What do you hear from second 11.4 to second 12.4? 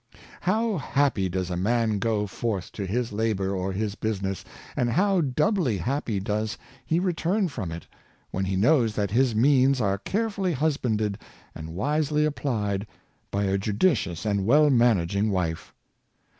and wisely